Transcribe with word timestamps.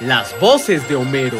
Las 0.00 0.38
voces 0.40 0.86
de 0.90 0.94
Homero. 0.94 1.38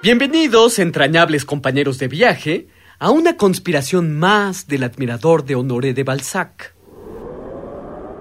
Bienvenidos, 0.00 0.78
entrañables 0.78 1.44
compañeros 1.44 1.98
de 1.98 2.06
viaje, 2.06 2.68
a 3.00 3.10
una 3.10 3.36
conspiración 3.36 4.16
más 4.16 4.68
del 4.68 4.84
admirador 4.84 5.44
de 5.44 5.56
Honoré 5.56 5.94
de 5.94 6.04
Balzac. 6.04 6.76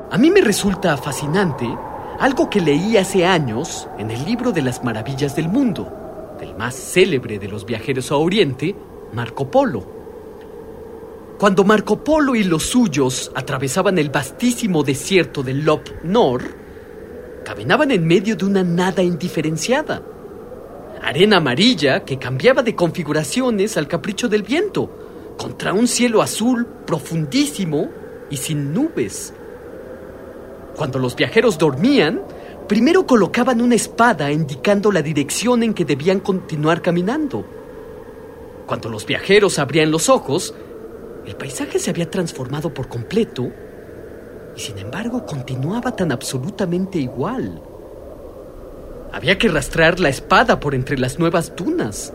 A 0.10 0.18
mí 0.18 0.32
me 0.32 0.42
resulta 0.42 0.98
fascinante 0.98 1.68
algo 2.20 2.50
que 2.50 2.60
leí 2.60 2.98
hace 2.98 3.24
años 3.24 3.88
en 4.00 4.10
el 4.10 4.26
libro 4.26 4.52
de 4.52 4.64
las 4.64 4.84
maravillas 4.84 5.36
del 5.36 5.48
mundo, 5.48 6.36
del 6.40 6.56
más 6.56 6.74
célebre 6.74 7.38
de 7.38 7.48
los 7.48 7.68
viajeros 7.68 8.12
a 8.12 8.16
Oriente, 8.16 8.76
Marco 9.14 9.52
Polo. 9.52 9.97
Cuando 11.38 11.64
Marco 11.64 12.04
Polo 12.04 12.36
y 12.36 12.44
los 12.44 12.64
suyos 12.64 13.32
atravesaban 13.36 14.00
el 14.00 14.10
vastísimo 14.10 14.84
desierto 14.84 15.44
del 15.44 15.64
Lop 15.64 15.88
Nor, 16.02 16.42
caminaban 17.46 17.92
en 17.92 18.08
medio 18.08 18.36
de 18.36 18.44
una 18.44 18.64
nada 18.64 19.04
indiferenciada. 19.04 20.02
Arena 21.00 21.38
amarilla 21.38 22.04
que 22.04 22.18
cambiaba 22.18 22.64
de 22.64 22.76
configuraciones 22.76 23.78
al 23.78 23.88
capricho 23.88 24.28
del 24.28 24.42
viento, 24.42 25.36
contra 25.38 25.74
un 25.74 25.88
cielo 25.88 26.24
azul 26.24 26.66
profundísimo 26.88 27.88
y 28.32 28.38
sin 28.38 28.74
nubes. 28.74 29.32
Cuando 30.76 30.98
los 30.98 31.16
viajeros 31.16 31.60
dormían, 31.60 32.24
primero 32.68 33.06
colocaban 33.06 33.62
una 33.62 33.76
espada 33.76 34.32
indicando 34.32 34.92
la 34.92 35.04
dirección 35.04 35.62
en 35.62 35.76
que 35.76 35.86
debían 35.86 36.20
continuar 36.20 36.82
caminando. 36.82 37.46
Cuando 38.66 38.90
los 38.90 39.06
viajeros 39.06 39.60
abrían 39.60 39.92
los 39.92 40.10
ojos, 40.10 40.56
el 41.28 41.36
paisaje 41.36 41.78
se 41.78 41.90
había 41.90 42.10
transformado 42.10 42.74
por 42.74 42.88
completo 42.88 43.52
y 44.56 44.60
sin 44.62 44.78
embargo 44.78 45.26
continuaba 45.26 45.94
tan 45.94 46.14
absolutamente 46.14 47.00
igual. 47.00 47.62
Había 49.12 49.38
que 49.38 49.50
rastrear 49.50 50.00
la 50.00 50.08
espada 50.08 50.62
por 50.62 50.74
entre 50.74 50.98
las 50.98 51.20
nuevas 51.20 51.54
dunas. 51.54 52.14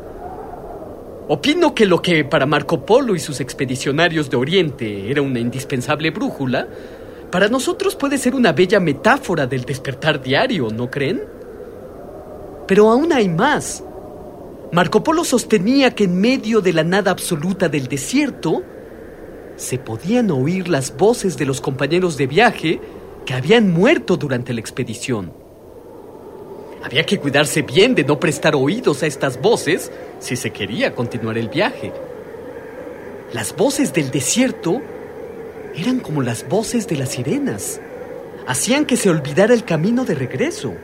Opino 1.28 1.74
que 1.74 1.84
lo 1.84 2.00
que 2.00 2.24
para 2.24 2.46
Marco 2.46 2.86
Polo 2.86 3.14
y 3.14 3.20
sus 3.20 3.40
expedicionarios 3.40 4.30
de 4.30 4.38
Oriente 4.38 5.10
era 5.10 5.20
una 5.20 5.40
indispensable 5.40 6.10
brújula, 6.10 6.66
para 7.30 7.48
nosotros 7.48 7.94
puede 7.96 8.16
ser 8.16 8.34
una 8.34 8.52
bella 8.52 8.80
metáfora 8.80 9.46
del 9.46 9.64
despertar 9.64 10.22
diario, 10.22 10.68
¿no 10.70 10.90
creen? 10.90 11.22
Pero 12.66 12.90
aún 12.90 13.12
hay 13.12 13.28
más. 13.28 13.84
Marco 14.72 15.04
Polo 15.04 15.22
sostenía 15.22 15.94
que 15.94 16.04
en 16.04 16.18
medio 16.18 16.62
de 16.62 16.72
la 16.72 16.82
nada 16.82 17.10
absoluta 17.10 17.68
del 17.68 17.88
desierto, 17.88 18.62
se 19.62 19.78
podían 19.78 20.30
oír 20.30 20.68
las 20.68 20.96
voces 20.96 21.36
de 21.36 21.46
los 21.46 21.60
compañeros 21.60 22.16
de 22.16 22.26
viaje 22.26 22.80
que 23.24 23.34
habían 23.34 23.72
muerto 23.72 24.16
durante 24.16 24.52
la 24.52 24.60
expedición. 24.60 25.32
Había 26.82 27.06
que 27.06 27.18
cuidarse 27.18 27.62
bien 27.62 27.94
de 27.94 28.02
no 28.02 28.18
prestar 28.18 28.56
oídos 28.56 29.04
a 29.04 29.06
estas 29.06 29.40
voces 29.40 29.92
si 30.18 30.34
se 30.34 30.50
quería 30.50 30.96
continuar 30.96 31.38
el 31.38 31.48
viaje. 31.48 31.92
Las 33.32 33.54
voces 33.54 33.92
del 33.92 34.10
desierto 34.10 34.82
eran 35.76 36.00
como 36.00 36.22
las 36.22 36.48
voces 36.48 36.88
de 36.88 36.96
las 36.96 37.10
sirenas. 37.10 37.80
Hacían 38.48 38.84
que 38.84 38.96
se 38.96 39.10
olvidara 39.10 39.54
el 39.54 39.64
camino 39.64 40.04
de 40.04 40.16
regreso. 40.16 40.74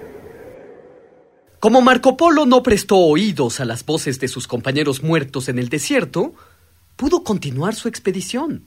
Como 1.58 1.80
Marco 1.80 2.16
Polo 2.16 2.46
no 2.46 2.62
prestó 2.62 2.96
oídos 2.98 3.58
a 3.58 3.64
las 3.64 3.84
voces 3.84 4.20
de 4.20 4.28
sus 4.28 4.46
compañeros 4.46 5.02
muertos 5.02 5.48
en 5.48 5.58
el 5.58 5.68
desierto, 5.68 6.34
pudo 6.98 7.22
continuar 7.22 7.76
su 7.76 7.86
expedición. 7.86 8.64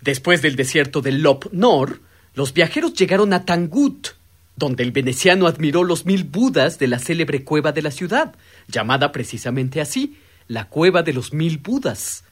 Después 0.00 0.42
del 0.42 0.54
desierto 0.54 1.02
del 1.02 1.22
Lop 1.22 1.46
Nor, 1.50 2.00
los 2.34 2.54
viajeros 2.54 2.94
llegaron 2.94 3.32
a 3.32 3.44
Tangut, 3.44 4.10
donde 4.54 4.84
el 4.84 4.92
veneciano 4.92 5.48
admiró 5.48 5.82
los 5.82 6.06
mil 6.06 6.22
Budas 6.22 6.78
de 6.78 6.86
la 6.86 7.00
célebre 7.00 7.42
cueva 7.42 7.72
de 7.72 7.82
la 7.82 7.90
ciudad, 7.90 8.36
llamada 8.68 9.10
precisamente 9.10 9.80
así, 9.80 10.18
la 10.46 10.68
cueva 10.68 11.02
de 11.02 11.12
los 11.12 11.32
mil 11.32 11.58
Budas. 11.58 12.22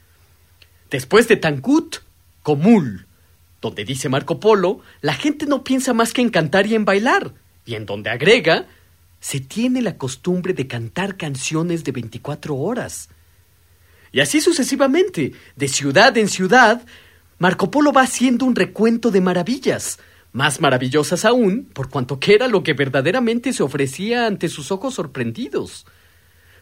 Después 0.93 1.27
de 1.27 1.37
Tangut, 1.37 1.97
Comul, 2.45 3.07
donde 3.61 3.85
dice 3.85 4.09
Marco 4.09 4.39
Polo, 4.39 4.81
la 5.01 5.15
gente 5.15 5.47
no 5.47 5.65
piensa 5.65 5.93
más 5.93 6.13
que 6.13 6.23
en 6.23 6.31
cantar 6.31 6.69
y 6.69 6.77
en 6.77 6.85
bailar, 6.85 7.35
y 7.67 7.75
en 7.75 7.85
donde 7.85 8.11
agrega, 8.11 8.67
se 9.19 9.41
tiene 9.41 9.83
la 9.83 9.97
costumbre 9.99 10.55
de 10.55 10.69
cantar 10.69 11.17
canciones 11.17 11.83
de 11.83 11.91
24 11.91 12.55
horas. 12.55 13.09
Y 14.13 14.21
así 14.21 14.41
sucesivamente, 14.41 15.33
de 15.57 15.69
ciudad 15.69 16.17
en 16.17 16.29
ciudad, 16.29 16.83
Marco 17.39 17.71
Polo 17.71 17.93
va 17.93 18.03
haciendo 18.03 18.45
un 18.45 18.57
recuento 18.57 19.11
de 19.11 19.21
maravillas, 19.21 19.99
más 20.33 20.61
maravillosas 20.61 21.25
aún 21.25 21.69
por 21.73 21.89
cuanto 21.89 22.19
que 22.19 22.35
era 22.35 22.49
lo 22.49 22.63
que 22.63 22.73
verdaderamente 22.73 23.53
se 23.53 23.63
ofrecía 23.63 24.27
ante 24.27 24.49
sus 24.49 24.71
ojos 24.73 24.95
sorprendidos. 24.95 25.87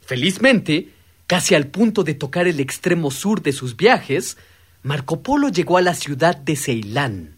Felizmente, 0.01 0.91
casi 1.27 1.55
al 1.55 1.69
punto 1.69 2.05
de 2.05 2.15
tocar 2.15 2.47
el 2.47 2.61
extremo 2.61 3.11
sur 3.11 3.43
de 3.43 3.53
sus 3.53 3.77
viajes, 3.77 4.37
Marco 4.83 5.23
Polo 5.23 5.49
llegó 5.49 5.79
a 5.79 5.83
la 5.83 5.95
ciudad 5.95 6.37
de 6.37 6.57
Ceilán. 6.57 7.37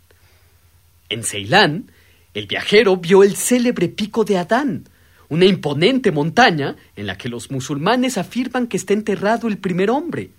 En 1.08 1.24
Ceilán, 1.24 1.91
el 2.34 2.47
viajero 2.47 2.97
vio 2.97 3.22
el 3.22 3.36
célebre 3.36 3.88
pico 3.88 4.24
de 4.24 4.36
Adán, 4.36 4.88
una 5.28 5.44
imponente 5.44 6.11
montaña 6.11 6.77
en 6.97 7.06
la 7.06 7.19
que 7.19 7.28
los 7.28 7.50
musulmanes 7.50 8.16
afirman 8.16 8.66
que 8.66 8.77
está 8.77 8.94
enterrado 8.94 9.49
el 9.49 9.59
primer 9.59 9.91
hombre. 9.91 10.31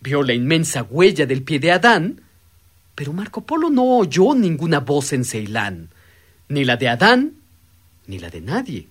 Vio 0.00 0.22
la 0.22 0.34
inmensa 0.34 0.82
huella 0.82 1.26
del 1.26 1.42
pie 1.42 1.58
de 1.58 1.72
Adán, 1.72 2.20
pero 2.94 3.12
Marco 3.12 3.42
Polo 3.42 3.70
no 3.70 3.84
oyó 3.98 4.34
ninguna 4.34 4.80
voz 4.80 5.12
en 5.12 5.24
Ceilán, 5.24 5.90
ni 6.48 6.64
la 6.64 6.76
de 6.76 6.88
Adán, 6.88 7.34
ni 8.06 8.18
la 8.18 8.30
de 8.30 8.40
nadie. 8.40 8.88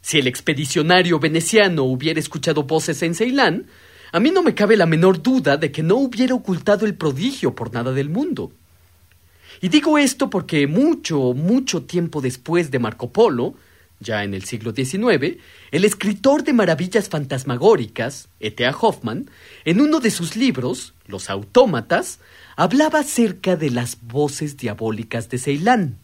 Si 0.00 0.18
el 0.18 0.26
expedicionario 0.26 1.18
veneciano 1.18 1.84
hubiera 1.84 2.20
escuchado 2.20 2.64
voces 2.64 3.02
en 3.02 3.14
Ceilán, 3.14 3.66
a 4.12 4.20
mí 4.20 4.30
no 4.30 4.42
me 4.42 4.54
cabe 4.54 4.76
la 4.76 4.86
menor 4.86 5.22
duda 5.22 5.56
de 5.56 5.72
que 5.72 5.82
no 5.82 5.96
hubiera 5.96 6.34
ocultado 6.34 6.86
el 6.86 6.94
prodigio 6.94 7.54
por 7.54 7.72
nada 7.72 7.90
del 7.92 8.10
mundo. 8.10 8.52
Y 9.60 9.68
digo 9.68 9.98
esto 9.98 10.30
porque 10.30 10.66
mucho, 10.66 11.32
mucho 11.32 11.82
tiempo 11.82 12.20
después 12.20 12.70
de 12.70 12.78
Marco 12.78 13.10
Polo, 13.10 13.54
ya 14.00 14.24
en 14.24 14.34
el 14.34 14.44
siglo 14.44 14.72
XIX, 14.72 15.38
el 15.70 15.84
escritor 15.84 16.44
de 16.44 16.52
maravillas 16.52 17.08
fantasmagóricas, 17.08 18.28
E.T.A. 18.40 18.76
Hoffman, 18.78 19.30
en 19.64 19.80
uno 19.80 20.00
de 20.00 20.10
sus 20.10 20.36
libros, 20.36 20.94
Los 21.06 21.30
Autómatas, 21.30 22.20
hablaba 22.56 23.00
acerca 23.00 23.56
de 23.56 23.70
las 23.70 23.98
voces 24.02 24.56
diabólicas 24.56 25.28
de 25.28 25.38
Ceilán. 25.38 25.98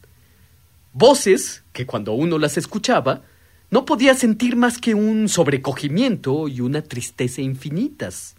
Voces 0.92 1.62
que 1.72 1.86
cuando 1.86 2.12
uno 2.12 2.38
las 2.38 2.56
escuchaba, 2.56 3.22
no 3.70 3.84
podía 3.84 4.14
sentir 4.14 4.56
más 4.56 4.78
que 4.78 4.94
un 4.94 5.28
sobrecogimiento 5.28 6.48
y 6.48 6.60
una 6.60 6.82
tristeza 6.82 7.40
infinitas. 7.40 8.34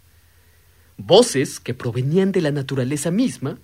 Voces 0.98 1.58
que 1.58 1.72
provenían 1.72 2.32
de 2.32 2.42
la 2.42 2.50
naturaleza 2.50 3.10
misma 3.10 3.58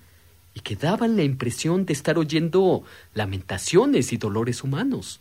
y 0.54 0.60
que 0.60 0.76
daban 0.76 1.16
la 1.16 1.24
impresión 1.24 1.84
de 1.84 1.92
estar 1.92 2.18
oyendo 2.18 2.84
lamentaciones 3.12 4.14
y 4.14 4.16
dolores 4.16 4.64
humanos. 4.64 5.20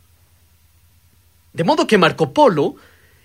De 1.58 1.64
modo 1.64 1.88
que 1.88 1.98
Marco 1.98 2.32
Polo 2.32 2.76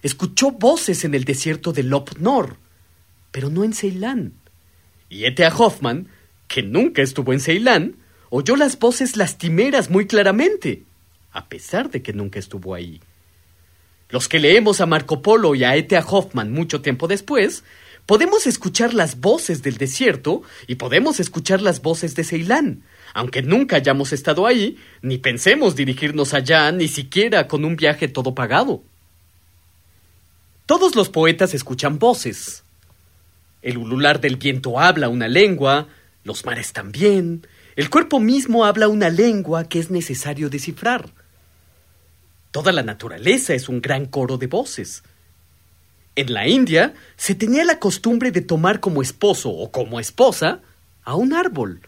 escuchó 0.01 0.49
voces 0.49 1.05
en 1.05 1.13
el 1.13 1.23
desierto 1.23 1.71
de 1.71 1.83
Lop 1.83 2.17
Nor, 2.17 2.57
pero 3.31 3.51
no 3.51 3.63
en 3.63 3.73
Ceilán. 3.73 4.33
Y 5.07 5.25
E.T.A. 5.25 5.55
Hoffman, 5.55 6.07
que 6.47 6.63
nunca 6.63 7.03
estuvo 7.03 7.31
en 7.31 7.39
Ceilán, 7.39 7.97
oyó 8.31 8.55
las 8.55 8.79
voces 8.79 9.17
lastimeras 9.17 9.91
muy 9.91 10.07
claramente, 10.07 10.81
a 11.31 11.45
pesar 11.47 11.91
de 11.91 12.01
que 12.01 12.11
nunca 12.11 12.39
estuvo 12.39 12.73
ahí. 12.73 13.01
Los 14.09 14.27
que 14.27 14.39
leemos 14.39 14.81
a 14.81 14.87
Marco 14.87 15.21
Polo 15.21 15.53
y 15.53 15.63
a 15.63 15.75
E.T.A. 15.75 16.03
Hoffman 16.03 16.51
mucho 16.51 16.81
tiempo 16.81 17.07
después, 17.07 17.63
podemos 18.07 18.47
escuchar 18.47 18.95
las 18.95 19.19
voces 19.19 19.61
del 19.61 19.77
desierto 19.77 20.41
y 20.65 20.73
podemos 20.73 21.19
escuchar 21.19 21.61
las 21.61 21.83
voces 21.83 22.15
de 22.15 22.23
Ceilán, 22.23 22.81
aunque 23.13 23.41
nunca 23.41 23.75
hayamos 23.75 24.11
estado 24.11 24.47
ahí, 24.47 24.77
ni 25.01 25.17
pensemos 25.17 25.75
dirigirnos 25.75 26.33
allá, 26.33 26.71
ni 26.71 26.87
siquiera 26.87 27.47
con 27.47 27.63
un 27.63 27.75
viaje 27.75 28.07
todo 28.07 28.33
pagado. 28.33 28.83
Todos 30.65 30.95
los 30.95 31.09
poetas 31.09 31.53
escuchan 31.53 31.99
voces. 31.99 32.63
El 33.61 33.77
ulular 33.77 34.19
del 34.19 34.37
viento 34.37 34.79
habla 34.79 35.09
una 35.09 35.27
lengua, 35.27 35.87
los 36.23 36.45
mares 36.45 36.73
también, 36.73 37.45
el 37.75 37.89
cuerpo 37.89 38.19
mismo 38.19 38.65
habla 38.65 38.87
una 38.87 39.09
lengua 39.09 39.65
que 39.65 39.79
es 39.79 39.89
necesario 39.89 40.49
descifrar. 40.49 41.09
Toda 42.51 42.71
la 42.71 42.83
naturaleza 42.83 43.53
es 43.53 43.67
un 43.67 43.81
gran 43.81 44.05
coro 44.05 44.37
de 44.37 44.47
voces. 44.47 45.03
En 46.15 46.33
la 46.33 46.47
India 46.47 46.93
se 47.17 47.33
tenía 47.33 47.63
la 47.65 47.79
costumbre 47.79 48.31
de 48.31 48.41
tomar 48.41 48.79
como 48.79 49.01
esposo 49.01 49.49
o 49.49 49.71
como 49.71 49.99
esposa 49.99 50.61
a 51.03 51.15
un 51.15 51.33
árbol. 51.33 51.81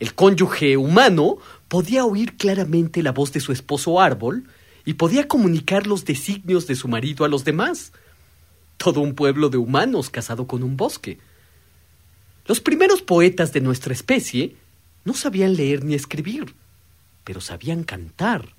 El 0.00 0.14
cónyuge 0.14 0.78
humano 0.78 1.36
podía 1.68 2.06
oír 2.06 2.36
claramente 2.36 3.02
la 3.02 3.12
voz 3.12 3.32
de 3.32 3.40
su 3.40 3.52
esposo 3.52 4.00
árbol 4.00 4.44
y 4.86 4.94
podía 4.94 5.28
comunicar 5.28 5.86
los 5.86 6.06
designios 6.06 6.66
de 6.66 6.74
su 6.74 6.88
marido 6.88 7.24
a 7.24 7.28
los 7.28 7.44
demás. 7.44 7.92
Todo 8.78 9.00
un 9.00 9.14
pueblo 9.14 9.50
de 9.50 9.58
humanos 9.58 10.08
casado 10.08 10.46
con 10.46 10.62
un 10.62 10.78
bosque. 10.78 11.18
Los 12.46 12.60
primeros 12.60 13.02
poetas 13.02 13.52
de 13.52 13.60
nuestra 13.60 13.92
especie 13.92 14.56
no 15.04 15.12
sabían 15.12 15.54
leer 15.54 15.84
ni 15.84 15.94
escribir, 15.94 16.54
pero 17.22 17.42
sabían 17.42 17.84
cantar. 17.84 18.54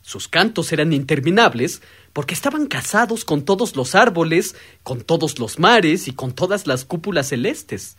Sus 0.00 0.28
cantos 0.28 0.72
eran 0.72 0.92
interminables 0.92 1.82
porque 2.12 2.34
estaban 2.34 2.66
casados 2.66 3.24
con 3.24 3.44
todos 3.44 3.74
los 3.74 3.96
árboles, 3.96 4.54
con 4.84 5.00
todos 5.00 5.40
los 5.40 5.58
mares 5.58 6.06
y 6.06 6.12
con 6.12 6.32
todas 6.32 6.68
las 6.68 6.84
cúpulas 6.84 7.30
celestes. 7.30 7.96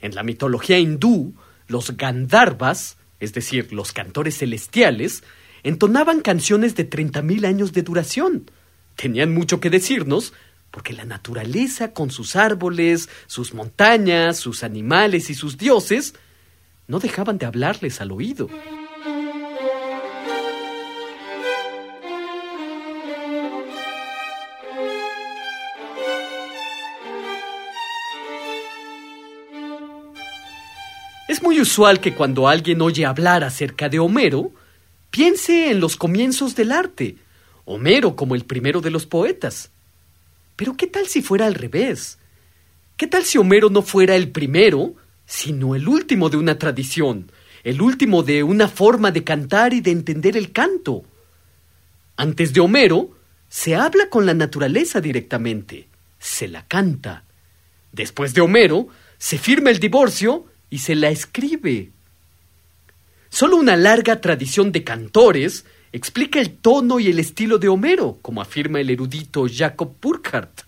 En 0.00 0.14
la 0.14 0.22
mitología 0.22 0.78
hindú, 0.78 1.34
los 1.66 1.96
Gandharvas, 1.96 2.96
es 3.20 3.32
decir, 3.32 3.72
los 3.72 3.92
cantores 3.92 4.38
celestiales, 4.38 5.24
entonaban 5.62 6.20
canciones 6.20 6.74
de 6.76 6.84
treinta 6.84 7.22
mil 7.22 7.44
años 7.44 7.72
de 7.72 7.82
duración. 7.82 8.50
Tenían 8.96 9.32
mucho 9.32 9.60
que 9.60 9.70
decirnos, 9.70 10.32
porque 10.70 10.92
la 10.92 11.04
naturaleza, 11.04 11.92
con 11.92 12.10
sus 12.10 12.36
árboles, 12.36 13.08
sus 13.26 13.54
montañas, 13.54 14.36
sus 14.36 14.62
animales 14.62 15.30
y 15.30 15.34
sus 15.34 15.58
dioses, 15.58 16.14
no 16.86 17.00
dejaban 17.00 17.38
de 17.38 17.46
hablarles 17.46 18.00
al 18.00 18.12
oído. 18.12 18.48
Es 31.38 31.44
muy 31.44 31.60
usual 31.60 32.00
que 32.00 32.16
cuando 32.16 32.48
alguien 32.48 32.82
oye 32.82 33.06
hablar 33.06 33.44
acerca 33.44 33.88
de 33.88 34.00
Homero, 34.00 34.50
piense 35.12 35.70
en 35.70 35.78
los 35.78 35.96
comienzos 35.96 36.56
del 36.56 36.72
arte, 36.72 37.14
Homero 37.64 38.16
como 38.16 38.34
el 38.34 38.44
primero 38.44 38.80
de 38.80 38.90
los 38.90 39.06
poetas. 39.06 39.70
Pero 40.56 40.76
¿qué 40.76 40.88
tal 40.88 41.06
si 41.06 41.22
fuera 41.22 41.46
al 41.46 41.54
revés? 41.54 42.18
¿Qué 42.96 43.06
tal 43.06 43.22
si 43.22 43.38
Homero 43.38 43.70
no 43.70 43.82
fuera 43.82 44.16
el 44.16 44.32
primero, 44.32 44.96
sino 45.26 45.76
el 45.76 45.86
último 45.86 46.28
de 46.28 46.38
una 46.38 46.58
tradición, 46.58 47.30
el 47.62 47.82
último 47.82 48.24
de 48.24 48.42
una 48.42 48.66
forma 48.66 49.12
de 49.12 49.22
cantar 49.22 49.72
y 49.72 49.80
de 49.80 49.92
entender 49.92 50.36
el 50.36 50.50
canto? 50.50 51.04
Antes 52.16 52.52
de 52.52 52.58
Homero, 52.58 53.12
se 53.48 53.76
habla 53.76 54.10
con 54.10 54.26
la 54.26 54.34
naturaleza 54.34 55.00
directamente, 55.00 55.86
se 56.18 56.48
la 56.48 56.66
canta. 56.66 57.22
Después 57.92 58.34
de 58.34 58.40
Homero, 58.40 58.88
se 59.18 59.38
firma 59.38 59.70
el 59.70 59.78
divorcio 59.78 60.47
y 60.70 60.78
se 60.78 60.94
la 60.94 61.10
escribe. 61.10 61.90
Solo 63.30 63.56
una 63.56 63.76
larga 63.76 64.20
tradición 64.20 64.72
de 64.72 64.84
cantores 64.84 65.64
explica 65.92 66.40
el 66.40 66.56
tono 66.56 67.00
y 67.00 67.08
el 67.08 67.18
estilo 67.18 67.58
de 67.58 67.68
Homero, 67.68 68.18
como 68.22 68.40
afirma 68.40 68.80
el 68.80 68.90
erudito 68.90 69.46
Jacob 69.52 69.94
Burckhardt. 70.00 70.62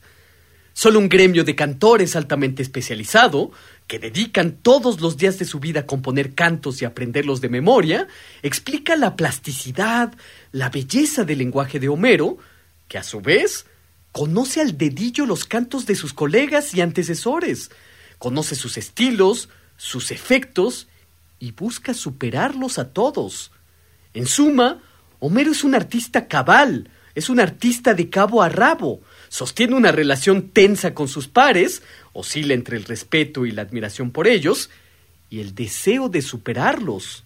Solo 0.72 0.98
un 0.98 1.08
gremio 1.08 1.44
de 1.44 1.56
cantores 1.56 2.16
altamente 2.16 2.62
especializado, 2.62 3.50
que 3.86 3.98
dedican 3.98 4.52
todos 4.62 5.00
los 5.00 5.16
días 5.16 5.38
de 5.38 5.44
su 5.44 5.58
vida 5.58 5.80
a 5.80 5.86
componer 5.86 6.34
cantos 6.34 6.80
y 6.80 6.84
aprenderlos 6.84 7.40
de 7.40 7.48
memoria, 7.48 8.06
explica 8.42 8.94
la 8.94 9.16
plasticidad, 9.16 10.14
la 10.52 10.70
belleza 10.70 11.24
del 11.24 11.38
lenguaje 11.38 11.80
de 11.80 11.88
Homero, 11.88 12.38
que 12.86 12.98
a 12.98 13.02
su 13.02 13.20
vez 13.20 13.66
conoce 14.12 14.60
al 14.60 14.78
dedillo 14.78 15.26
los 15.26 15.44
cantos 15.44 15.86
de 15.86 15.96
sus 15.96 16.12
colegas 16.12 16.72
y 16.74 16.80
antecesores, 16.80 17.70
conoce 18.18 18.54
sus 18.54 18.78
estilos, 18.78 19.48
sus 19.80 20.10
efectos 20.10 20.88
y 21.38 21.52
busca 21.52 21.94
superarlos 21.94 22.78
a 22.78 22.92
todos. 22.92 23.50
En 24.12 24.26
suma, 24.26 24.82
Homero 25.20 25.52
es 25.52 25.64
un 25.64 25.74
artista 25.74 26.28
cabal, 26.28 26.90
es 27.14 27.30
un 27.30 27.40
artista 27.40 27.94
de 27.94 28.10
cabo 28.10 28.42
a 28.42 28.50
rabo, 28.50 29.00
sostiene 29.30 29.74
una 29.74 29.90
relación 29.90 30.50
tensa 30.50 30.92
con 30.92 31.08
sus 31.08 31.28
pares, 31.28 31.82
oscila 32.12 32.52
entre 32.52 32.76
el 32.76 32.84
respeto 32.84 33.46
y 33.46 33.52
la 33.52 33.62
admiración 33.62 34.10
por 34.10 34.28
ellos, 34.28 34.68
y 35.30 35.40
el 35.40 35.54
deseo 35.54 36.10
de 36.10 36.20
superarlos. 36.20 37.24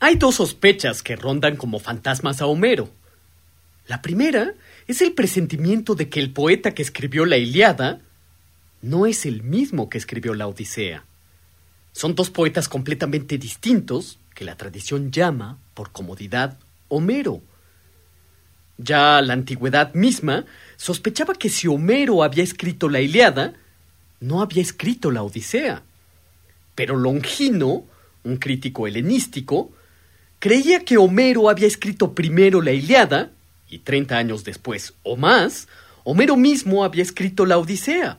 Hay 0.00 0.16
dos 0.16 0.34
sospechas 0.34 1.04
que 1.04 1.14
rondan 1.14 1.54
como 1.56 1.78
fantasmas 1.78 2.42
a 2.42 2.46
Homero. 2.46 2.90
La 3.86 4.02
primera 4.02 4.54
es 4.88 5.00
el 5.00 5.12
presentimiento 5.12 5.94
de 5.94 6.08
que 6.08 6.18
el 6.18 6.32
poeta 6.32 6.74
que 6.74 6.82
escribió 6.82 7.24
la 7.24 7.36
Iliada 7.36 8.00
no 8.82 9.06
es 9.06 9.24
el 9.26 9.44
mismo 9.44 9.88
que 9.88 9.96
escribió 9.96 10.34
la 10.34 10.48
Odisea. 10.48 11.04
Son 11.92 12.14
dos 12.14 12.30
poetas 12.30 12.68
completamente 12.68 13.38
distintos 13.38 14.18
que 14.34 14.44
la 14.44 14.56
tradición 14.56 15.12
llama, 15.12 15.58
por 15.74 15.92
comodidad, 15.92 16.58
Homero. 16.88 17.40
Ya 18.78 19.22
la 19.22 19.34
antigüedad 19.34 19.94
misma 19.94 20.44
sospechaba 20.76 21.34
que 21.34 21.48
si 21.48 21.68
Homero 21.68 22.24
había 22.24 22.42
escrito 22.42 22.88
la 22.88 23.00
Iliada, 23.00 23.54
no 24.20 24.42
había 24.42 24.62
escrito 24.62 25.10
la 25.10 25.22
Odisea. 25.22 25.82
Pero 26.74 26.96
Longino, 26.96 27.84
un 28.24 28.36
crítico 28.38 28.86
helenístico, 28.88 29.70
creía 30.40 30.84
que 30.84 30.96
Homero 30.96 31.48
había 31.48 31.68
escrito 31.68 32.14
primero 32.14 32.60
la 32.62 32.72
Iliada, 32.72 33.30
y 33.68 33.78
treinta 33.78 34.18
años 34.18 34.42
después 34.44 34.94
o 35.04 35.16
más, 35.16 35.68
Homero 36.04 36.36
mismo 36.36 36.82
había 36.84 37.02
escrito 37.02 37.46
la 37.46 37.58
Odisea 37.58 38.18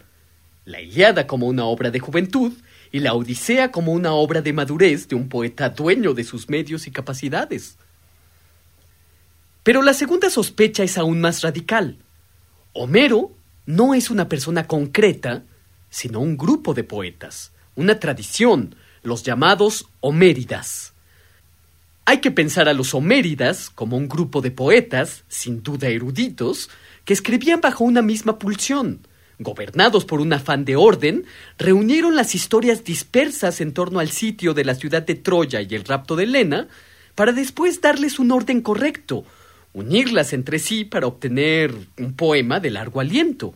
la 0.65 0.81
Iliada 0.81 1.27
como 1.27 1.47
una 1.47 1.65
obra 1.65 1.91
de 1.91 1.99
juventud 1.99 2.53
y 2.91 2.99
la 2.99 3.13
Odisea 3.13 3.71
como 3.71 3.91
una 3.91 4.13
obra 4.13 4.41
de 4.41 4.53
madurez 4.53 5.07
de 5.07 5.15
un 5.15 5.27
poeta 5.27 5.69
dueño 5.69 6.13
de 6.13 6.23
sus 6.23 6.49
medios 6.49 6.87
y 6.87 6.91
capacidades. 6.91 7.77
Pero 9.63 9.81
la 9.81 9.93
segunda 9.93 10.29
sospecha 10.29 10.83
es 10.83 10.97
aún 10.97 11.21
más 11.21 11.41
radical. 11.41 11.97
Homero 12.73 13.31
no 13.65 13.93
es 13.93 14.09
una 14.09 14.29
persona 14.29 14.67
concreta, 14.67 15.43
sino 15.89 16.19
un 16.19 16.37
grupo 16.37 16.73
de 16.73 16.83
poetas, 16.83 17.51
una 17.75 17.99
tradición, 17.99 18.75
los 19.03 19.23
llamados 19.23 19.87
Homéridas. 20.01 20.93
Hay 22.05 22.17
que 22.17 22.31
pensar 22.31 22.67
a 22.67 22.73
los 22.73 22.93
Homéridas 22.93 23.69
como 23.69 23.95
un 23.95 24.09
grupo 24.09 24.41
de 24.41 24.51
poetas, 24.51 25.23
sin 25.29 25.63
duda 25.63 25.87
eruditos, 25.87 26.69
que 27.05 27.13
escribían 27.13 27.61
bajo 27.61 27.85
una 27.85 28.01
misma 28.01 28.37
pulsión, 28.37 28.99
gobernados 29.39 30.05
por 30.05 30.21
un 30.21 30.33
afán 30.33 30.65
de 30.65 30.75
orden, 30.75 31.25
reunieron 31.57 32.15
las 32.15 32.35
historias 32.35 32.83
dispersas 32.83 33.61
en 33.61 33.73
torno 33.73 33.99
al 33.99 34.09
sitio 34.09 34.53
de 34.53 34.65
la 34.65 34.75
ciudad 34.75 35.03
de 35.03 35.15
Troya 35.15 35.61
y 35.61 35.73
el 35.75 35.85
rapto 35.85 36.15
de 36.15 36.23
Helena, 36.23 36.67
para 37.15 37.31
después 37.31 37.81
darles 37.81 38.19
un 38.19 38.31
orden 38.31 38.61
correcto, 38.61 39.25
unirlas 39.73 40.33
entre 40.33 40.59
sí 40.59 40.85
para 40.85 41.07
obtener 41.07 41.73
un 41.97 42.13
poema 42.13 42.59
de 42.59 42.71
largo 42.71 42.99
aliento, 42.99 43.53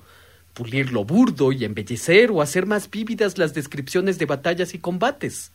pulir 0.54 0.92
lo 0.92 1.06
burdo 1.06 1.52
y 1.52 1.66
embellecer 1.66 2.32
o 2.32 2.42
hacer 2.42 2.66
más 2.66 2.90
vívidas 2.90 3.38
las 3.38 3.54
descripciones 3.54 4.18
de 4.18 4.26
batallas 4.26 4.74
y 4.74 4.80
combates. 4.80 5.52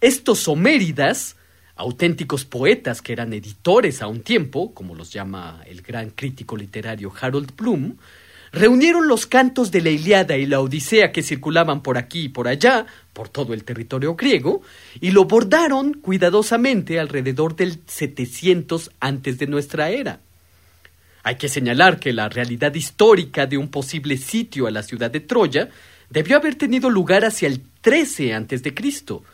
Estos 0.00 0.48
homéridas, 0.48 1.36
auténticos 1.76 2.44
poetas 2.44 3.02
que 3.02 3.12
eran 3.12 3.32
editores 3.32 4.00
a 4.00 4.06
un 4.06 4.22
tiempo, 4.22 4.72
como 4.74 4.94
los 4.94 5.12
llama 5.12 5.62
el 5.66 5.82
gran 5.82 6.10
crítico 6.10 6.56
literario 6.56 7.12
Harold 7.20 7.54
Bloom, 7.56 7.98
reunieron 8.52 9.08
los 9.08 9.26
cantos 9.26 9.70
de 9.70 9.80
la 9.80 9.90
Iliada 9.90 10.36
y 10.36 10.46
la 10.46 10.60
Odisea 10.60 11.12
que 11.12 11.22
circulaban 11.22 11.82
por 11.82 11.98
aquí 11.98 12.24
y 12.24 12.28
por 12.28 12.48
allá, 12.48 12.86
por 13.12 13.28
todo 13.28 13.54
el 13.54 13.64
territorio 13.64 14.14
griego, 14.14 14.62
y 15.00 15.10
lo 15.10 15.24
bordaron 15.24 15.94
cuidadosamente 15.94 16.98
alrededor 16.98 17.56
del 17.56 17.80
700 17.86 18.90
antes 19.00 19.38
de 19.38 19.46
nuestra 19.46 19.90
era. 19.90 20.20
Hay 21.22 21.36
que 21.36 21.48
señalar 21.48 22.00
que 22.00 22.12
la 22.12 22.28
realidad 22.28 22.74
histórica 22.74 23.46
de 23.46 23.58
un 23.58 23.68
posible 23.68 24.16
sitio 24.16 24.66
a 24.66 24.70
la 24.70 24.82
ciudad 24.82 25.10
de 25.10 25.20
Troya 25.20 25.68
debió 26.10 26.36
haber 26.36 26.54
tenido 26.54 26.90
lugar 26.90 27.24
hacia 27.24 27.48
el 27.48 27.62
13 27.80 28.34
antes 28.34 28.62
de 28.62 28.74
Cristo, 28.74 29.24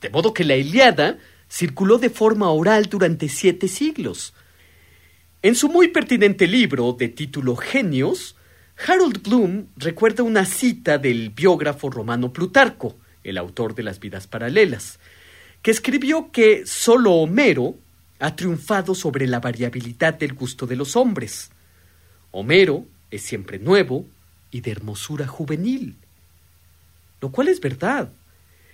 de 0.00 0.10
modo 0.10 0.32
que 0.32 0.44
la 0.44 0.56
Iliada 0.56 1.18
circuló 1.50 1.98
de 1.98 2.10
forma 2.10 2.50
oral 2.50 2.86
durante 2.86 3.28
siete 3.28 3.68
siglos. 3.68 4.32
En 5.42 5.54
su 5.54 5.68
muy 5.68 5.88
pertinente 5.88 6.46
libro 6.46 6.96
de 6.98 7.08
título 7.08 7.56
Genios, 7.56 8.36
Harold 8.86 9.22
Bloom 9.22 9.66
recuerda 9.76 10.22
una 10.22 10.44
cita 10.44 10.98
del 10.98 11.30
biógrafo 11.30 11.88
romano 11.88 12.32
Plutarco, 12.32 12.96
el 13.22 13.38
autor 13.38 13.74
de 13.74 13.84
las 13.84 14.00
vidas 14.00 14.26
paralelas, 14.26 14.98
que 15.62 15.70
escribió 15.70 16.32
que 16.32 16.66
solo 16.66 17.12
Homero 17.12 17.76
ha 18.18 18.34
triunfado 18.34 18.94
sobre 18.94 19.26
la 19.26 19.38
variabilidad 19.38 20.14
del 20.14 20.32
gusto 20.32 20.66
de 20.66 20.76
los 20.76 20.96
hombres. 20.96 21.50
Homero 22.32 22.84
es 23.10 23.22
siempre 23.22 23.58
nuevo, 23.58 24.06
y 24.50 24.60
de 24.60 24.70
hermosura 24.70 25.26
juvenil. 25.26 25.96
Lo 27.20 27.30
cual 27.30 27.48
es 27.48 27.60
verdad. 27.60 28.10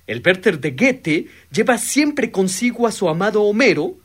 El 0.07 0.23
Werther 0.25 0.59
de 0.59 0.73
Goethe 0.73 1.29
lleva 1.53 1.79
siempre 1.79 2.31
consigo 2.31 2.87
a 2.87 2.93
su 2.93 3.09
amado 3.09 3.43
Homero, 3.43 3.97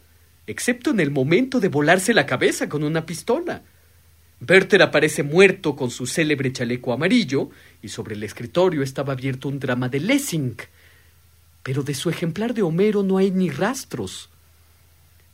excepto 0.48 0.92
en 0.92 1.00
el 1.00 1.12
momento 1.12 1.60
de 1.60 1.70
volarse 1.70 2.14
la 2.14 2.26
cabeza 2.26 2.70
con 2.70 2.84
una 2.84 3.06
pistola. 3.06 3.64
Werther 4.48 4.82
aparece 4.82 5.24
muerto 5.24 5.76
con 5.76 5.90
su 5.90 6.06
célebre 6.06 6.52
chaleco 6.52 6.92
amarillo 6.92 7.50
y 7.82 7.90
sobre 7.90 8.16
el 8.16 8.24
escritorio 8.24 8.84
estaba 8.84 9.14
abierto 9.14 9.48
un 9.48 9.60
drama 9.60 9.90
de 9.90 10.00
Lessing. 10.00 10.58
Pero 11.62 11.84
de 11.84 11.94
su 11.94 12.10
ejemplar 12.10 12.54
de 12.54 12.62
Homero 12.62 13.04
no 13.04 13.18
hay 13.18 13.32
ni 13.32 13.50
rastros. 13.50 14.30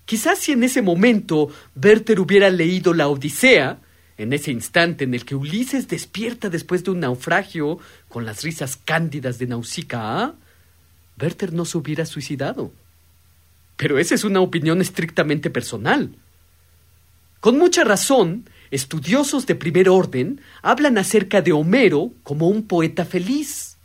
Quizás 0.06 0.40
si 0.40 0.52
en 0.52 0.64
ese 0.64 0.82
momento 0.82 1.50
Werther 1.82 2.20
hubiera 2.20 2.50
leído 2.50 2.94
la 2.94 3.08
Odisea, 3.08 3.80
en 4.18 4.34
ese 4.34 4.52
instante 4.52 5.06
en 5.06 5.14
el 5.14 5.24
que 5.24 5.36
Ulises 5.36 5.88
despierta 5.88 6.50
después 6.50 6.84
de 6.84 6.92
un 6.92 7.00
naufragio 7.00 7.80
con 8.10 8.26
las 8.26 8.44
risas 8.44 8.76
cándidas 8.76 9.40
de 9.40 9.48
Nausicaa, 9.48 10.36
Werther 11.20 11.54
no 11.54 11.66
se 11.66 11.78
hubiera 11.78 12.06
suicidado. 12.06 12.72
Pero 13.78 13.98
esa 13.98 14.16
es 14.16 14.24
una 14.24 14.42
opinión 14.42 14.82
estrictamente 14.82 15.50
personal. 15.50 16.16
Con 17.40 17.58
mucha 17.58 17.86
razón, 17.86 18.46
estudiosos 18.72 19.46
de 19.46 19.56
primer 19.56 19.90
orden 19.90 20.42
hablan 20.62 20.98
acerca 20.98 21.42
de 21.42 21.52
Homero 21.52 22.12
como 22.24 22.48
un 22.48 22.64
poeta 22.64 23.06
feliz. 23.06 23.78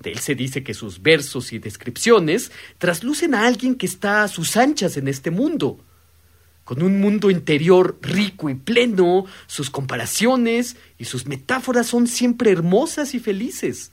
De 0.00 0.10
él 0.10 0.18
se 0.18 0.34
dice 0.34 0.64
que 0.64 0.74
sus 0.74 1.00
versos 1.02 1.52
y 1.52 1.58
descripciones 1.58 2.50
traslucen 2.78 3.34
a 3.34 3.46
alguien 3.46 3.76
que 3.76 3.86
está 3.86 4.24
a 4.24 4.28
sus 4.28 4.56
anchas 4.56 4.96
en 4.96 5.06
este 5.06 5.30
mundo, 5.30 5.78
con 6.64 6.82
un 6.82 7.00
mundo 7.00 7.30
interior 7.30 7.98
rico 8.02 8.48
y 8.48 8.54
pleno, 8.54 9.26
sus 9.46 9.70
comparaciones 9.70 10.76
y 10.98 11.04
sus 11.04 11.26
metáforas 11.26 11.86
son 11.88 12.06
siempre 12.06 12.50
hermosas 12.50 13.14
y 13.14 13.20
felices. 13.20 13.90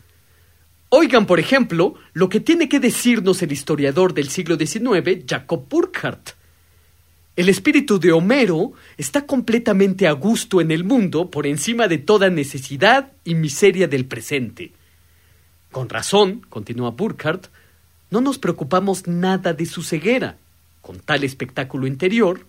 Oigan, 0.90 1.26
por 1.26 1.40
ejemplo, 1.40 1.96
lo 2.14 2.30
que 2.30 2.40
tiene 2.40 2.70
que 2.70 2.80
decirnos 2.80 3.42
el 3.42 3.52
historiador 3.52 4.14
del 4.14 4.30
siglo 4.30 4.56
XIX, 4.56 5.24
Jacob 5.28 5.68
Burckhardt. 5.70 6.39
El 7.40 7.48
espíritu 7.48 8.02
de 8.02 8.12
Homero 8.12 8.74
está 8.98 9.26
completamente 9.26 10.10
a 10.10 10.12
gusto 10.12 10.60
en 10.60 10.72
el 10.72 10.84
mundo 10.84 11.32
por 11.32 11.48
encima 11.48 11.88
de 11.88 11.98
toda 11.98 12.30
necesidad 12.30 13.14
y 13.24 13.34
miseria 13.34 13.88
del 13.88 14.04
presente. 14.04 14.74
Con 15.72 15.88
razón, 15.88 16.46
continúa 16.50 16.90
Burckhardt, 16.90 17.48
no 18.10 18.20
nos 18.20 18.40
preocupamos 18.40 19.08
nada 19.08 19.54
de 19.54 19.66
su 19.66 19.84
ceguera. 19.84 20.36
Con 20.82 21.00
tal 21.00 21.24
espectáculo 21.24 21.88
interior, 21.88 22.46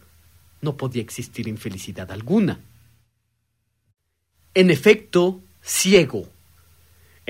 no 0.60 0.76
podía 0.76 1.02
existir 1.02 1.46
infelicidad 1.46 2.10
alguna. 2.10 2.58
En 4.54 4.72
efecto, 4.72 5.40
ciego. 5.62 6.26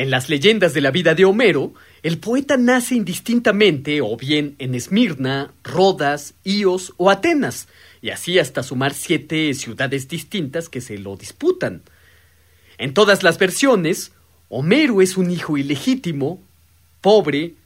En 0.00 0.09
las 0.09 0.30
leyendas 0.30 0.73
de 0.73 0.80
la 0.80 0.90
vida 0.90 1.14
de 1.14 1.26
Homero, 1.26 1.75
el 2.02 2.16
poeta 2.16 2.57
nace 2.57 2.95
indistintamente 2.95 4.00
o 4.00 4.16
bien 4.16 4.57
en 4.59 4.75
Esmirna, 4.75 5.52
Rodas, 5.62 6.33
Ios 6.42 6.95
o 6.97 7.11
Atenas, 7.11 7.69
y 8.00 8.09
así 8.09 8.38
hasta 8.38 8.62
sumar 8.62 8.95
siete 8.95 9.52
ciudades 9.52 10.09
distintas 10.09 10.71
que 10.71 10.80
se 10.80 10.97
lo 10.97 11.16
disputan. 11.16 11.83
En 12.78 12.95
todas 12.95 13.23
las 13.23 13.38
versiones, 13.38 14.12
Homero 14.49 15.02
es 15.02 15.19
un 15.19 15.30
hijo 15.30 15.59
ilegítimo, 15.59 16.42
pobre, 17.02 17.57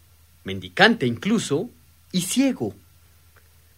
mendicante 0.43 1.07
incluso, 1.07 1.71
y 2.11 2.23
ciego. 2.23 2.75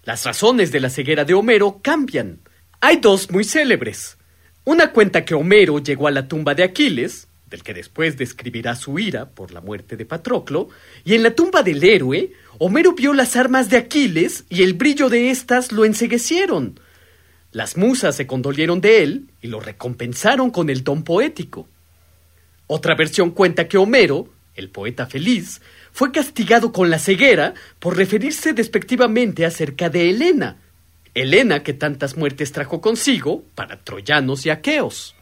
Las 0.02 0.25
razones 0.25 0.72
de 0.72 0.80
la 0.80 0.88
ceguera 0.88 1.26
de 1.26 1.34
Homero 1.34 1.80
cambian. 1.82 2.38
Hay 2.80 2.96
dos 3.02 3.30
muy 3.30 3.44
célebres. 3.44 4.16
Una 4.64 4.92
cuenta 4.92 5.26
que 5.26 5.34
Homero 5.34 5.78
llegó 5.78 6.08
a 6.08 6.10
la 6.10 6.26
tumba 6.26 6.54
de 6.54 6.64
Aquiles, 6.64 7.25
del 7.49 7.62
que 7.62 7.75
después 7.75 8.17
describirá 8.17 8.75
su 8.75 8.99
ira 8.99 9.31
por 9.31 9.53
la 9.53 9.61
muerte 9.61 9.97
de 9.97 10.05
Patroclo, 10.05 10.69
y 11.05 11.15
en 11.15 11.23
la 11.23 11.35
tumba 11.35 11.62
del 11.62 11.83
héroe, 11.83 12.33
Homero 12.59 12.93
vio 12.93 13.12
las 13.12 13.37
armas 13.37 13.71
de 13.71 13.76
Aquiles 13.76 14.45
y 14.49 14.62
el 14.62 14.75
brillo 14.75 15.09
de 15.09 15.31
éstas 15.31 15.73
lo 15.73 15.85
enseguecieron. 15.85 16.81
Las 17.53 17.76
musas 17.76 18.17
se 18.17 18.26
condolieron 18.26 18.81
de 18.81 19.03
él 19.03 19.31
y 19.41 19.49
lo 19.49 19.61
recompensaron 19.61 20.50
con 20.50 20.71
el 20.71 20.85
don 20.85 21.05
poético. 21.05 21.69
Otra 22.67 22.95
versión 22.95 23.31
cuenta 23.31 23.69
que 23.69 23.79
Homero, 23.79 24.29
el 24.55 24.71
poeta 24.71 25.07
feliz, 25.07 25.61
fue 25.93 26.12
castigado 26.12 26.73
con 26.73 26.91
la 26.91 26.99
ceguera 26.99 27.55
por 27.79 27.97
referirse 27.97 28.53
despectivamente 28.53 29.47
acerca 29.47 29.88
de 29.88 30.11
Helena, 30.11 30.59
Helena 31.15 31.62
que 31.62 31.73
tantas 31.73 32.19
muertes 32.19 32.53
trajo 32.53 32.83
consigo 32.83 33.43
para 33.55 33.83
troyanos 33.83 34.45
y 34.45 34.50
aqueos. 34.50 35.15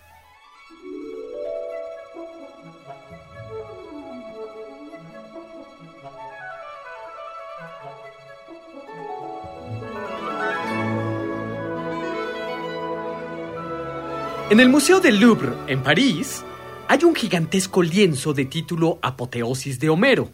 En 14.55 14.61
el 14.61 14.69
Museo 14.69 15.01
del 15.01 15.19
Louvre, 15.19 15.51
en 15.67 15.83
París, 15.83 16.45
hay 16.87 17.03
un 17.03 17.17
gigantesco 17.17 17.83
lienzo 17.83 18.33
de 18.33 18.45
título 18.45 19.01
Apoteosis 19.03 19.81
de 19.81 19.89
Homero. 19.89 20.31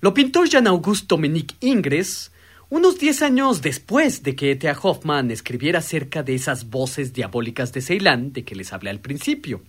Lo 0.00 0.14
pintó 0.14 0.46
Jean-Auguste 0.46 1.04
Dominique 1.06 1.56
Ingres 1.60 2.32
unos 2.70 2.98
diez 2.98 3.20
años 3.20 3.60
después 3.60 4.22
de 4.22 4.34
que 4.36 4.52
E.T.A. 4.52 4.74
Hoffman 4.80 5.30
escribiera 5.30 5.80
acerca 5.80 6.22
de 6.22 6.34
esas 6.34 6.70
voces 6.70 7.12
diabólicas 7.12 7.74
de 7.74 7.82
Ceilán 7.82 8.32
de 8.32 8.42
que 8.42 8.54
les 8.54 8.72
hablé 8.72 8.88
al 8.88 9.00
principio. 9.00 9.60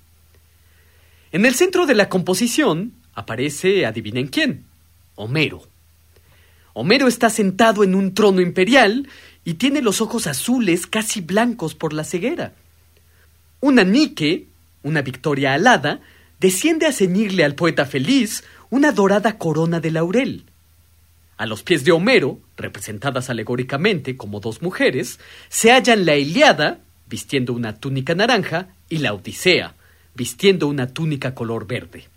En 1.34 1.46
el 1.46 1.54
centro 1.54 1.86
de 1.86 1.96
la 1.96 2.08
composición 2.08 2.94
aparece, 3.16 3.86
adivinen 3.86 4.28
quién, 4.28 4.64
Homero. 5.16 5.62
Homero 6.72 7.10
está 7.10 7.30
sentado 7.30 7.84
en 7.84 7.96
un 7.96 8.14
trono 8.14 8.40
imperial 8.40 9.10
y 9.44 9.56
tiene 9.56 9.82
los 9.82 10.00
ojos 10.00 10.26
azules 10.26 10.88
casi 10.88 11.20
blancos 11.20 11.76
por 11.76 11.92
la 11.92 12.06
ceguera. 12.06 12.54
Una 13.64 13.86
Nike, 13.86 14.50
una 14.82 15.02
victoria 15.02 15.54
alada, 15.54 16.02
desciende 16.38 16.86
a 16.86 16.92
ceñirle 16.92 17.46
al 17.46 17.56
poeta 17.56 17.86
feliz 17.86 18.44
una 18.70 18.92
dorada 18.92 19.38
corona 19.38 19.80
de 19.80 19.90
laurel. 19.90 20.44
A 21.38 21.46
los 21.46 21.64
pies 21.64 21.86
de 21.86 21.94
Homero, 21.94 22.42
representadas 22.58 23.30
alegóricamente 23.30 24.18
como 24.18 24.42
dos 24.42 24.62
mujeres, 24.62 25.18
se 25.48 25.72
hallan 25.72 26.06
la 26.06 26.18
Iliada, 26.18 26.82
vistiendo 27.08 27.54
una 27.54 27.78
túnica 27.78 28.14
naranja, 28.16 28.68
y 28.90 28.98
la 28.98 29.14
Odisea, 29.14 29.76
vistiendo 30.14 30.68
una 30.68 30.88
túnica 30.88 31.34
color 31.34 31.66
verde. 31.66 32.10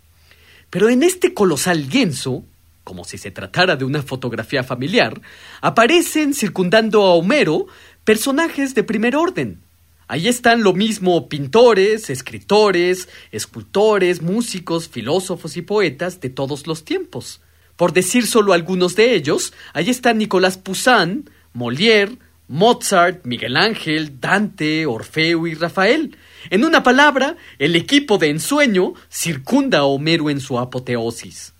Pero 0.69 0.89
en 0.89 1.01
este 1.01 1.33
colosal 1.33 1.87
lienzo, 1.87 2.43
como 2.83 3.05
si 3.05 3.17
se 3.17 3.31
tratara 3.31 3.77
de 3.77 3.85
una 3.85 4.03
fotografía 4.03 4.65
familiar, 4.65 5.21
aparecen, 5.61 6.33
circundando 6.33 7.05
a 7.05 7.13
Homero, 7.13 7.67
personajes 8.03 8.75
de 8.75 8.83
primer 8.83 9.15
orden, 9.15 9.61
Ahí 10.09 10.29
están 10.29 10.63
lo 10.63 10.73
mismo 10.73 11.27
pintores, 11.27 12.09
escritores, 12.09 13.09
escultores, 13.31 14.21
músicos, 14.21 14.87
filósofos 14.87 15.57
y 15.57 15.61
poetas 15.61 16.21
de 16.21 16.29
todos 16.29 16.65
los 16.65 16.85
tiempos. 16.85 17.41
Por 17.75 17.91
decir 17.91 18.25
solo 18.25 18.53
algunos 18.53 18.95
de 18.95 19.15
ellos, 19.15 19.53
ahí 19.73 19.89
están 19.89 20.17
Nicolás 20.17 20.57
Poussin, 20.57 21.29
Molière, 21.53 22.17
Mozart, 22.47 23.25
Miguel 23.25 23.57
Ángel, 23.57 24.21
Dante, 24.21 24.85
Orfeo 24.85 25.45
y 25.45 25.53
Rafael. 25.55 26.15
En 26.49 26.63
una 26.63 26.83
palabra, 26.83 27.35
el 27.59 27.75
equipo 27.75 28.17
de 28.17 28.29
ensueño 28.29 28.93
circunda 29.11 29.79
a 29.79 29.83
Homero 29.83 30.29
en 30.29 30.39
su 30.39 30.57
apoteosis. 30.57 31.53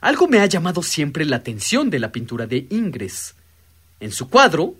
Algo 0.00 0.28
me 0.28 0.40
ha 0.40 0.46
llamado 0.46 0.82
siempre 0.82 1.26
la 1.26 1.36
atención 1.36 1.90
de 1.90 1.98
la 1.98 2.10
pintura 2.10 2.46
de 2.46 2.66
Ingres. 2.70 3.34
En 4.00 4.12
su 4.12 4.30
cuadro, 4.30 4.76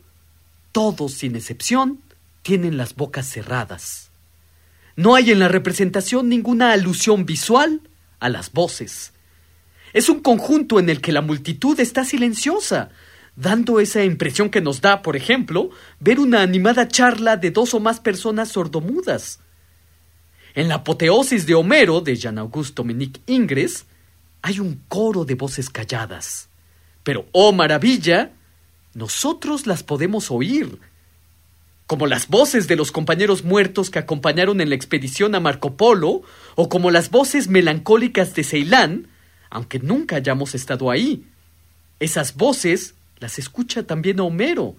todos 0.73 1.13
sin 1.13 1.37
excepción 1.37 2.01
tienen 2.43 2.77
las 2.77 2.95
bocas 2.95 3.29
cerradas. 3.29 4.11
No 4.97 5.15
hay 5.15 5.31
en 5.31 5.39
la 5.39 5.49
representación 5.49 6.29
ninguna 6.29 6.73
alusión 6.73 7.25
visual 7.25 7.83
a 8.19 8.29
las 8.29 8.53
voces. 8.53 9.13
Es 9.93 10.09
un 10.09 10.21
conjunto 10.21 10.79
en 10.79 10.89
el 10.91 11.01
que 11.01 11.13
la 11.13 11.23
multitud 11.23 11.79
está 11.79 12.05
silenciosa, 12.05 12.91
dando 13.37 13.81
esa 13.81 14.03
impresión 14.05 14.51
que 14.51 14.61
nos 14.61 14.81
da, 14.81 15.03
por 15.03 15.17
ejemplo, 15.17 15.71
ver 16.01 16.19
una 16.19 16.43
animada 16.43 16.89
charla 16.89 17.37
de 17.37 17.51
dos 17.51 17.75
o 17.75 17.81
más 17.81 18.01
personas 18.01 18.49
sordomudas. 18.49 19.41
En 20.55 20.69
la 20.69 20.77
apoteosis 20.77 21.47
de 21.47 21.55
Homero 21.55 22.01
de 22.01 22.17
Jean-Auguste 22.17 22.75
Dominique 22.75 23.21
Ingres 23.27 23.87
hay 24.43 24.59
un 24.59 24.83
coro 24.89 25.25
de 25.25 25.37
voces 25.37 25.71
calladas. 25.71 26.49
Pero, 27.05 27.27
oh 27.33 27.53
maravilla, 27.53 28.33
nosotros 28.95 29.67
las 29.67 29.83
podemos 29.85 30.31
oír 30.31 30.81
como 31.89 32.07
las 32.07 32.29
voces 32.29 32.69
de 32.69 32.77
los 32.77 32.93
compañeros 32.93 33.43
muertos 33.43 33.91
que 33.91 33.99
acompañaron 33.99 34.61
en 34.61 34.69
la 34.69 34.77
expedición 34.77 35.35
a 35.35 35.41
Marco 35.41 35.77
Polo, 35.77 36.23
o 36.55 36.69
como 36.69 36.93
las 36.93 37.11
voces 37.11 37.49
melancólicas 37.49 38.33
de 38.35 38.45
Ceilán, 38.45 39.09
aunque 39.51 39.81
nunca 39.81 40.15
hayamos 40.15 40.55
estado 40.55 40.89
ahí. 40.93 41.25
Esas 41.99 42.37
voces 42.37 42.95
las 43.19 43.41
escucha 43.41 43.83
también 43.83 44.21
Homero. 44.21 44.77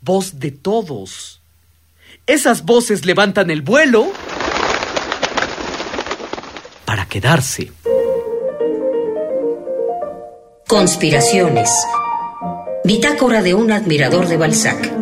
Voz 0.00 0.38
de 0.38 0.52
todos. 0.52 1.40
Esas 2.28 2.64
voces 2.64 3.04
levantan 3.04 3.50
el 3.50 3.62
vuelo 3.62 4.12
quedarse. 7.12 7.70
Conspiraciones. 10.66 11.70
Bitácora 12.84 13.42
de 13.42 13.52
un 13.52 13.70
admirador 13.70 14.28
de 14.28 14.38
Balzac. 14.38 15.01